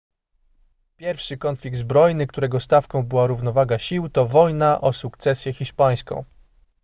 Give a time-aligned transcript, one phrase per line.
[0.97, 6.25] pierwszy konflikt zbrojny którego stawką była równowaga sił to wojna o sukcesję hiszpańską